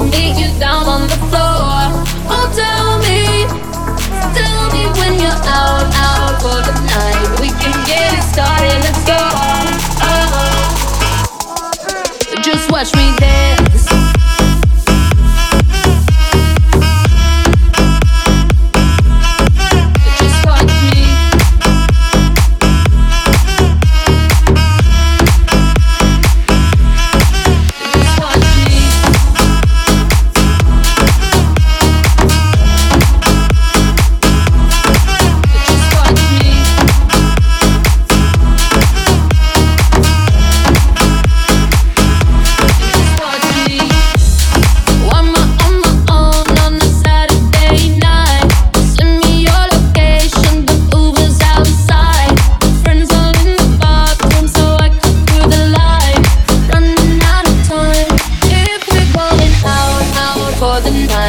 [0.00, 1.92] Meet you down on the floor.
[2.32, 3.44] Oh, tell me,
[4.32, 7.40] tell me when you're out, out for the night.
[7.40, 9.20] We can get it started, let's go.
[10.00, 10.72] Uh-huh.
[12.42, 13.31] Just watch me dance.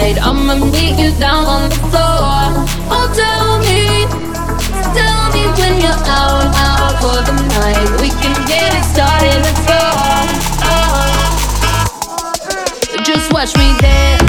[0.00, 2.66] The night, I'ma meet you down on the floor.
[2.90, 4.06] Oh, tell me,
[4.94, 7.90] tell me when you're out, out for the night.
[8.00, 9.42] We can get it started.
[9.42, 9.80] Let's go.
[13.04, 14.19] Just watch me dance.